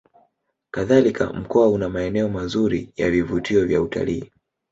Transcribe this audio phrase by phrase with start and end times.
[0.71, 4.31] Kadhalika Mkoa una maeneo mazuri ya vivutio vya utalii